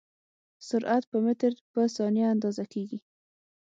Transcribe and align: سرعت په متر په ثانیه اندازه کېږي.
سرعت 0.67 1.03
په 1.11 1.17
متر 1.25 1.51
په 1.73 1.81
ثانیه 1.95 2.27
اندازه 2.33 2.63
کېږي. 2.73 2.99